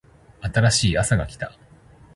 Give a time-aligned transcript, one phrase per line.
[0.41, 1.53] 新しいあさが来た